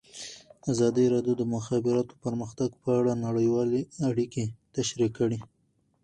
[0.71, 4.43] ازادي راډیو د د مخابراتو پرمختګ په اړه نړیوالې اړیکې
[4.75, 5.39] تشریح کړي.